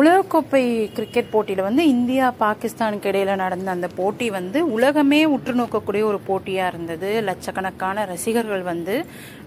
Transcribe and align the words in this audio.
உலகக்கோப்பை 0.00 0.60
கிரிக்கெட் 0.96 1.32
போட்டியில் 1.32 1.66
வந்து 1.66 1.82
இந்தியா 1.94 2.26
பாகிஸ்தானுக்கு 2.42 3.08
இடையில் 3.10 3.40
நடந்த 3.42 3.68
அந்த 3.74 3.88
போட்டி 3.98 4.26
வந்து 4.36 4.58
உலகமே 4.76 5.18
உற்று 5.34 5.52
நோக்கக்கூடிய 5.58 6.02
ஒரு 6.10 6.18
போட்டியாக 6.28 6.70
இருந்தது. 6.72 7.08
லட்சக்கணக்கான 7.28 8.04
ரசிகர்கள் 8.12 8.62
வந்து 8.70 8.94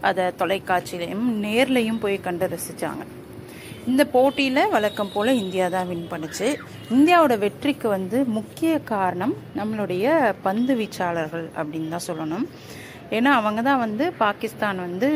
அதை 0.09 0.25
தொலைக்காட்சியிலையும் 0.41 1.25
நேர்லையும் 1.45 1.99
போய் 2.03 2.17
கண்டு 2.27 2.51
ரசித்தாங்க 2.53 3.05
இந்த 3.89 4.03
போட்டியில் 4.13 4.71
வழக்கம் 4.75 5.11
போல் 5.15 5.39
இந்தியா 5.41 5.65
தான் 5.77 5.89
வின் 5.91 6.07
பண்ணுச்சு. 6.13 6.47
இந்தியாவோட 6.95 7.33
வெற்றிக்கு 7.45 7.87
வந்து 7.97 8.17
முக்கிய 8.37 8.71
காரணம் 8.93 9.35
நம்மளுடைய 9.59 10.05
பந்து 10.47 10.73
வீச்சாளர்கள் 10.79 11.45
அப்படின்னு 11.59 11.93
தான் 11.95 12.07
சொல்லணும். 12.09 12.47
ஏன்னா 13.17 13.31
அவங்க 13.41 13.61
தான் 13.69 13.83
வந்து 13.87 14.05
பாகிஸ்தான் 14.23 14.85
வந்து 14.87 15.09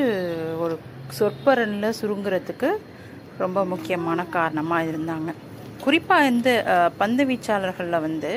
ஒரு 0.63 0.75
சொற்ப 1.17 1.53
ரன்னில் 1.59 1.97
சுருங்குறதுக்கு 1.99 2.69
ரொம்ப 3.43 3.59
முக்கியமான 3.73 4.25
காரணமாக 4.37 4.89
இருந்தாங்க. 4.91 5.29
குறிப்பாக 5.85 6.31
இந்த 6.33 6.49
பந்து 7.01 7.23
வீச்சாளர்களில் 7.29 8.05
வந்து 8.07 8.31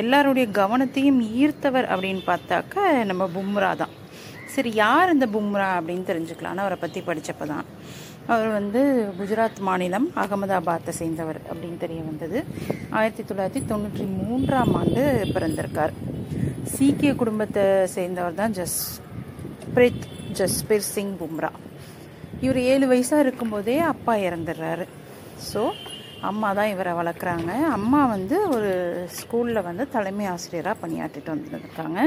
எல்லாருடைய 0.00 0.46
கவனத்தையும் 0.60 1.20
ஈர்த்தவர் 1.40 1.86
அப்படின்னு 1.94 2.22
பார்த்தாக்க 2.30 3.04
நம்ம 3.10 3.28
பும்ரா 3.36 3.70
தான். 3.82 3.94
சரி 4.54 4.70
யார் 4.82 5.12
இந்த 5.14 5.26
பும்ரா 5.34 5.68
அப்படின்னு 5.78 6.04
தெரிஞ்சுக்கலான்னு 6.10 6.64
அவரை 6.64 6.78
பற்றி 6.84 7.00
படித்தப்போ 7.08 7.46
தான் 7.52 7.66
அவர் 8.32 8.50
வந்து 8.56 8.80
குஜராத் 9.18 9.60
மாநிலம் 9.68 10.08
அகமதாபாத்தை 10.22 10.92
சேர்ந்தவர் 10.98 11.40
அப்படின்னு 11.50 11.78
தெரிய 11.84 12.00
வந்தது. 12.08 12.38
ஆயிரத்தி 12.98 13.22
தொள்ளாயிரத்தி 13.28 13.62
தொண்ணூற்றி 13.70 14.04
மூன்றாம் 14.18 14.74
ஆண்டு 14.80 15.04
பிறந்திருக்கார். 15.34 15.94
சீக்கிய 16.74 17.12
குடும்பத்தை 17.22 17.64
சேர்ந்தவர் 17.96 18.38
தான் 18.42 18.56
ஜஸ் 18.58 18.78
பிரீத் 19.76 20.06
ஜஸ்பீர் 20.40 20.86
சிங் 20.94 21.16
பும்ரா. 21.22 21.50
இவர் 22.44 22.60
ஏழு 22.72 22.84
வயசாக 22.92 23.24
இருக்கும்போதே 23.24 23.78
அப்பா 23.92 24.14
இறந்துடுறாரு. 24.28 24.86
ஸோ 25.50 25.62
அம்மா 26.28 26.48
தான் 26.58 26.70
இவரை 26.74 26.92
வளர்க்குறாங்க. 27.00 27.50
அம்மா 27.76 28.00
வந்து 28.14 28.36
ஒரு 28.56 28.70
ஸ்கூலில் 29.18 29.66
வந்து 29.68 29.84
தலைமை 29.96 30.26
ஆசிரியராக 30.34 30.80
பணியாற்றிட்டு 30.82 31.34
வந்துருக்காங்க. 31.34 32.00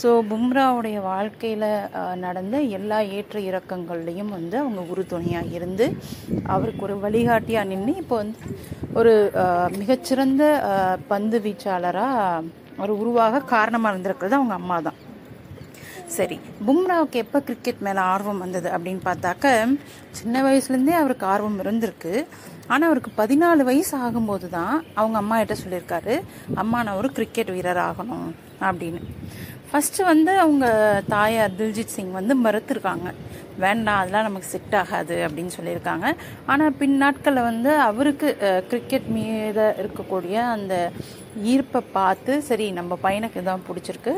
ஸோ 0.00 0.08
பும்ராவுடைய 0.30 0.98
வாழ்க்கையில் 1.10 1.66
நடந்த 2.24 2.56
எல்லா 2.78 2.98
ஏற்ற 3.16 3.38
இறக்கங்கள்லையும் 3.50 4.34
வந்து 4.36 4.56
அவங்க 4.62 4.82
உறுதுணையாக 4.92 5.54
இருந்து 5.58 5.86
அவருக்கு 6.54 6.84
ஒரு 6.88 6.96
வழிகாட்டியாக 7.04 7.70
நின்று 7.72 7.94
இப்போ 8.02 8.16
வந்து 8.22 8.38
ஒரு 9.00 9.14
மிகச்சிறந்த 9.80 10.44
பந்து 11.12 11.38
வீச்சாளராக 11.46 12.44
ஒரு 12.84 12.92
உருவாக 13.02 13.44
காரணமாக 13.54 13.92
இருந்திருக்கிறது 13.94 14.38
அவங்க 14.38 14.54
அம்மா 14.60 14.76
தான். 14.88 14.98
சரி 16.16 16.36
பும்ராவுக்கு 16.66 17.16
எப்போ 17.24 17.38
கிரிக்கெட் 17.48 17.82
மேலே 17.86 18.00
ஆர்வம் 18.12 18.42
வந்தது 18.44 18.68
அப்படின்னு 18.74 19.02
பார்த்தாக்க 19.08 19.52
சின்ன 20.18 20.42
வயசுலேருந்தே 20.46 20.94
அவருக்கு 21.00 21.24
ஆர்வம் 21.32 21.58
இருந்திருக்கு. 21.64 22.12
ஆனால் 22.72 22.88
அவருக்கு 22.88 23.10
பதினாலு 23.20 23.62
வயசு 23.68 23.92
ஆகும்போது 24.06 24.46
தான் 24.56 24.74
அவங்க 25.00 25.16
அம்மா 25.22 25.36
கிட்ட 25.40 25.54
சொல்லியிருக்காரு 25.64 26.14
அம்மா 26.62 26.78
நான் 26.86 26.98
ஒரு 27.02 27.10
கிரிக்கெட் 27.18 27.52
வீரர் 27.56 27.80
ஆகணும் 27.88 28.28
அப்படின்னு. 28.68 29.00
ஃபஸ்ட்டு 29.70 30.08
வந்து 30.10 30.32
அவங்க 30.44 30.66
தாயார் 31.14 31.56
தில்ஜித் 31.58 31.94
சிங் 31.94 32.12
வந்து 32.18 32.34
மறுத்துருக்காங்க. 32.44 33.08
வேண்டாம் 33.64 34.00
அதெல்லாம் 34.00 34.26
நமக்கு 34.28 34.50
செட் 34.54 34.76
ஆகாது 34.80 35.16
அப்படின்னு 35.26 35.52
சொல்லியிருக்காங்க. 35.58 36.06
ஆனால் 36.52 36.76
பின் 36.80 36.98
நாட்களில் 37.02 37.48
வந்து 37.50 37.70
அவருக்கு 37.88 38.28
கிரிக்கெட் 38.72 39.08
மீத 39.16 39.60
இருக்கக்கூடிய 39.82 40.36
அந்த 40.56 40.74
ஈர்ப்பை 41.52 41.82
பார்த்து 41.98 42.34
சரி 42.50 42.68
நம்ம 42.80 42.98
பையனுக்கு 43.06 43.42
இதான் 43.42 43.66
பிடிச்சிருக்கு 43.70 44.14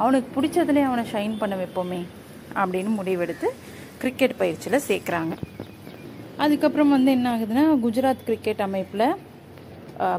அவனுக்கு 0.00 0.28
பிடிச்சதுலேயே 0.34 0.86
அவனை 0.90 1.04
ஷைன் 1.12 1.40
பண்ண 1.40 1.54
வைப்போமே 1.62 2.00
அப்படின்னு 2.60 2.90
முடிவெடுத்து 2.98 3.48
கிரிக்கெட் 4.02 4.40
பயிற்சியில் 4.42 4.86
சேர்க்குறாங்க. 4.88 5.34
அதுக்கப்புறம் 6.44 6.94
வந்து 6.96 7.10
என்ன 7.16 7.26
ஆகுதுன்னா 7.34 7.64
குஜராத் 7.84 8.26
கிரிக்கெட் 8.28 8.62
அமைப்பில் 8.66 9.08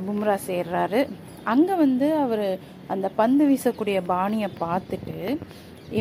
பும்ரா 0.08 0.36
சேர்றாரு. 0.50 1.00
அங்கே 1.52 1.76
வந்து 1.84 2.08
அவர் 2.24 2.46
அந்த 2.94 3.08
பந்து 3.20 3.44
வீசக்கூடிய 3.50 4.00
பாணியை 4.12 4.50
பார்த்துட்டு 4.60 5.16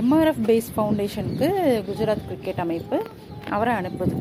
எம்ஆர்எஃப் 0.01 0.43
பேஸ் 0.49 0.69
ஃபவுண்டேஷனுக்கு 0.75 1.49
குஜராத் 1.89 2.27
கிரிக்கெட் 2.29 2.63
அமைப்பு 2.65 2.99
அவரை 3.57 3.73
அனுப்புது. 3.81 4.17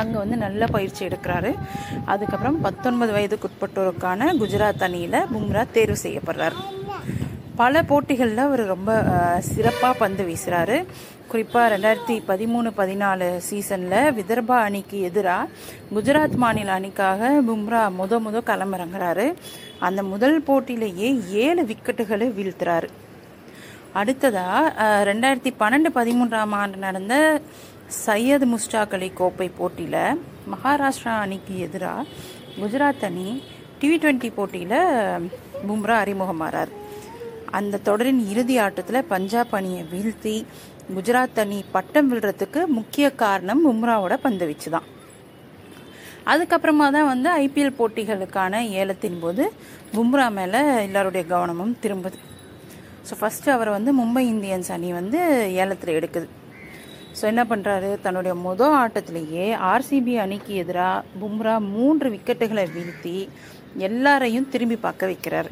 அங்கே 0.00 0.16
வந்து 0.22 0.36
நல்ல 0.44 0.66
பயிற்சி 0.76 1.02
எடுக்கிறாரு. 1.06 1.50
அதுக்கப்புறம் 2.12 2.60
பத்தொன்பது 2.66 3.12
வயதுக்குட்பட்டோருக்கான 3.16 4.30
குஜராத் 4.42 4.86
அணியில் 4.88 5.18
பும்ரா 5.34 5.64
தேர்வு 5.76 5.98
செய்யப்படுறாரு. 6.06 6.58
பல 7.56 7.82
போட்டிகளில் 7.82 8.42
அவர் 8.44 8.62
ரொம்ப 8.66 8.90
சிறப்பாக 9.40 9.98
பந்து 9.98 10.22
வீசுகிறாரு 10.28 10.76
குறிப்பாக 11.30 11.66
ரெண்டாயிரத்தி 11.74 12.14
பதிமூணு 12.30 12.70
பதினாலு 12.78 13.36
சீசனில் 13.48 14.14
விதர்பா 14.18 14.56
அணிக்கு 14.68 15.00
எதிராக 15.08 15.48
குஜராத் 15.94 16.36
மாநில 16.44 16.72
அணிக்காக 16.72 17.30
பும்ரா 17.48 17.82
முத 18.00 18.18
முத 18.26 18.42
களமிறங்குறாரு. 18.48 19.26
அந்த 19.78 20.02
முதல் 20.02 20.42
போட்டியிலேயே 20.42 21.08
ஏழு 21.44 21.62
விக்கெட்டுகளை 21.62 22.28
வீழ்த்துறாரு. 22.38 22.90
அடுத்ததாக 23.92 25.04
ரெண்டாயிரத்தி 25.10 25.52
பன்னெண்டு 25.62 25.90
பதிமூன்றாம் 25.94 26.54
ஆண்டு 26.60 26.76
நடந்த 26.76 27.40
சையத் 28.06 28.46
முஸ்டாக் 28.54 28.94
அலி 28.98 29.10
கோப்பை 29.20 29.48
போட்டியில் 29.48 30.20
மகாராஷ்டிரா 30.52 31.16
அணிக்கு 31.24 31.56
எதிராக 31.58 32.06
குஜராத் 32.60 33.04
அணி 33.10 33.42
டி 33.78 33.96
ட்வெண்ட்டி 33.96 34.32
போட்டியில் 34.34 34.78
பும்ரா 35.68 35.98
அறிமுகமாறார். 36.04 36.72
அந்த 37.58 37.80
தொடரின் 37.88 38.20
இறுதி 38.32 38.56
ஆட்டத்தில் 38.64 39.08
பஞ்சாப் 39.12 39.54
அணியை 39.58 39.82
வீழ்த்தி 39.92 40.34
குஜராத் 40.94 41.40
அணி 41.42 41.58
பட்டம் 41.74 42.08
விழுறதுக்கு 42.10 42.60
முக்கிய 42.78 43.06
காரணம் 43.22 43.62
பும்ராவோட 43.66 44.14
பந்து 44.26 44.44
வீச்சு 44.48 44.70
தான் 44.74 44.88
அதுக்கப்புறமா 46.32 46.86
தான் 46.96 47.08
வந்து 47.12 47.28
ஐபிஎல் 47.44 47.78
போட்டிகளுக்கான 47.78 48.60
ஏலத்தின் 48.80 49.18
போது 49.22 49.44
பும்ரா 49.94 50.26
மேலே 50.36 50.60
எல்லாருடைய 50.86 51.22
கவனமும் 51.32 51.74
திரும்புது. 51.84 52.18
ஸோ 53.08 53.14
ஃபஸ்ட்டு 53.20 53.52
அவர் 53.56 53.70
வந்து 53.76 53.90
மும்பை 54.00 54.22
இந்தியன்ஸ் 54.34 54.70
அணி 54.76 54.90
வந்து 54.98 55.20
ஏலத்தில் 55.62 55.96
எடுக்குது. 55.98 56.28
ஸோ 57.18 57.24
என்ன 57.30 57.42
பண்ணுறாரு 57.50 57.90
தன்னுடைய 58.04 58.34
முதல் 58.46 58.76
ஆட்டத்திலேயே 58.82 59.46
ஆர்சிபி 59.72 60.14
அணிக்கு 60.24 60.54
எதிராக 60.62 61.04
பும்ரா 61.22 61.56
மூன்று 61.74 62.08
விக்கெட்டுகளை 62.14 62.64
வீழ்த்தி 62.76 63.16
எல்லாரையும் 63.88 64.50
திரும்பி 64.54 64.78
பார்க்க 64.86 65.10
வைக்கிறாரு. 65.12 65.50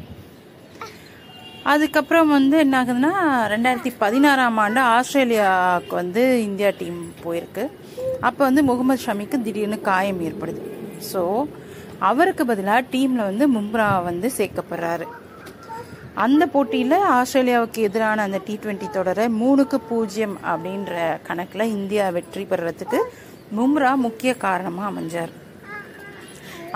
அதுக்கப்புறம் 1.63 2.29
வந்து 2.37 2.55
என்ன 2.57 2.75
ஆகுதுன்னா 2.83 3.11
ரெண்டாயிரத்தி 3.53 3.91
பதினாறாம் 4.03 4.57
ஆண்டு 4.57 4.79
ஆஸ்திரேலியாவுக்கு 4.95 5.93
வந்து 6.01 6.21
இந்தியா 6.47 6.69
டீம் 6.79 6.99
போயிருக்கு. 7.23 7.63
அப்போ 8.27 8.41
வந்து 8.47 8.63
முகமது 8.69 9.03
ஷமிக்கு 9.05 9.37
திடீர்னு 9.47 9.79
காயம் 9.81 10.21
ஏற்படுது. 10.27 10.61
ஸோ 11.11 11.21
அவருக்கு 12.09 12.45
பதிலாக 12.45 12.87
டீமில் 12.93 13.27
வந்து 13.29 13.47
மும்ரா 13.55 13.89
வந்து 14.03 14.31
சேர்க்கப்படுறாரு. 14.37 15.05
அந்த 16.23 16.43
போட்டியில் 16.53 16.97
ஆஸ்திரேலியாவுக்கு 17.17 17.81
எதிரான 17.87 18.23
அந்த 18.27 18.39
டி 18.47 18.55
ட்வெண்ட்டி 18.63 18.89
தொடரை 18.89 19.27
மூணுக்கு 19.41 19.77
பூஜ்ஜியம் 19.89 20.37
அப்படின்ற 20.51 20.95
கணக்கில் 21.27 21.73
இந்தியா 21.77 22.09
வெற்றி 22.17 22.43
பெறுறதுக்கு 22.51 22.99
மும்ரா 23.57 23.95
முக்கிய 24.05 24.33
காரணமாக 24.37 24.89
அமைஞ்சார். 24.91 25.31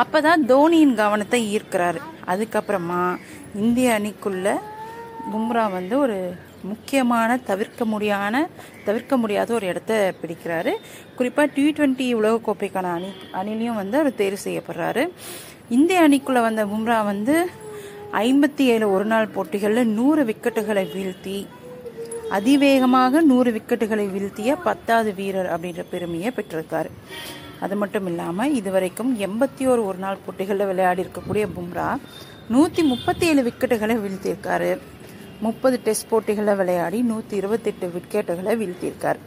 அப்பதான் 0.04 0.42
தோனியின் 0.54 0.96
கவனத்தை 1.02 1.42
ஈர்க்கிறாரு. 1.56 2.00
அதுக்கப்புறமா 2.32 3.02
இந்திய 3.64 3.98
அணிக்குள்ள 3.98 4.54
பும்ரா 5.32 5.64
வந்து 5.78 5.96
ஒரு 6.06 6.18
முக்கியமான 6.72 7.38
தவிர்க்க 7.50 7.86
முடியாத 7.94 8.38
தவிர்க்க 8.86 9.18
முடியாத 9.24 9.50
ஒரு 9.58 9.66
இடத்த 9.72 9.94
பிடிக்கிறாரு. 10.22 10.72
குறிப்பாக 11.18 11.48
டி 11.56 11.66
டுவெண்ட்டி 11.78 12.08
உலகக்கோப்பைக்கான 12.20 12.92
அணி 12.98 13.12
அணிலையும் 13.40 13.80
வந்து 13.82 13.96
அவர் 14.02 14.20
தேர்வு 14.22 14.40
செய்யப்படுறாரு. 14.46 15.04
இந்திய 15.78 16.08
அணிக்குள்ளே 16.08 16.42
வந்த 16.48 16.64
பும்ரா 16.72 16.98
வந்து 17.12 17.36
ஐம்பத்தி 18.26 18.66
ஏழு 18.74 18.88
ஒரு 18.96 19.06
நாள் 19.12 19.34
போட்டிகளில் 19.36 19.94
நூறு 20.00 20.24
விக்கெட்டுகளை 20.30 20.84
வீழ்த்தி 20.96 21.38
அதிவேகமாக 22.38 23.22
நூறு 23.32 23.50
விக்கெட்டுகளை 23.56 24.06
வீழ்த்திய 24.14 24.52
பத்தாவது 24.68 25.10
வீரர் 25.20 25.50
அப்படின்ற 25.56 25.84
பெருமையை 25.94 26.32
பெற்றிருக்காரு. 26.38 26.92
அது 27.66 27.76
மட்டும் 27.82 28.08
இல்லாமல் 28.12 28.56
இதுவரைக்கும் 28.60 29.12
எண்பத்தி 29.26 29.64
ஒரு 29.74 29.82
ஒரு 29.90 30.00
நாள் 30.06 30.24
போட்டிகளில் 30.26 30.70
விளையாடி 30.72 31.04
இருக்கக்கூடிய 31.06 31.46
பும்ரா 31.58 31.88
நூற்றி 32.54 32.82
முப்பத்தி 32.94 33.26
ஏழு 33.32 33.42
விக்கெட்டுகளை 33.48 33.96
வீழ்த்தியிருக்காரு. 34.04 34.72
முப்பது 35.44 35.78
டெஸ்ட் 35.86 36.10
போட்டிகளை 36.10 36.54
விளையாடி 36.60 37.00
நூற்றி 37.12 37.36
இருபத்தெட்டு 37.42 37.86
விக்கெட்டுகளை 37.96 38.54
வீழ்த்தியிருக்கார். 38.62 39.20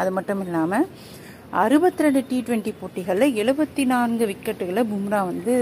அது 0.00 0.10
மட்டும் 0.16 0.42
இல்லாமல் 0.44 0.86
அறுபத்தி 1.62 2.04
ரெண்டு 2.04 2.20
டி 2.30 2.38
ட்வெண்ட்டி 2.46 2.72
போட்டிகளில் 2.80 3.36
எழுபத்தி 3.42 3.82
நான்கு 3.92 4.24
விக்கெட்டுகளை 4.30 4.82
பும்ரா 4.92 5.20
வந்து 5.30 5.54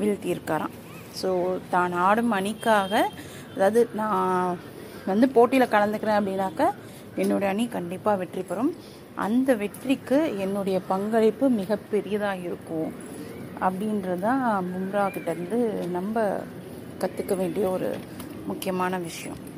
வீழ்த்தியிருக்காராம். 0.00 0.74
ஸோ 1.20 1.30
தான் 1.74 1.94
ஆடும் 2.06 2.34
அணிக்காக 2.38 2.92
அதாவது 3.54 3.80
நான் 4.00 4.58
வந்து 5.10 5.26
போட்டியில் 5.36 5.72
கலந்துக்கிறேன் 5.74 6.18
அப்படின்னாக்க 6.20 6.62
என்னுடைய 7.22 7.48
அணி 7.54 7.64
கண்டிப்பாக 7.76 8.20
வெற்றி 8.22 8.42
பெறும். 8.50 8.72
அந்த 9.24 9.54
வெற்றிக்கு 9.62 10.18
என்னுடைய 10.44 10.76
பங்களிப்பு 10.92 11.46
மிகப்பெரியதாக 11.60 12.44
இருக்கும் 12.48 12.90
அப்படின்றது 13.66 14.22
தான் 14.28 14.44
பும்ரா 14.70 15.04
கிட்டேருந்து 15.16 15.58
நம்ம 15.96 16.24
கற்றுக்க 17.02 17.34
வேண்டிய 17.42 17.64
ஒரு 17.76 17.90
முக்கியமான 18.46 18.98
விஷயம். 18.98 19.51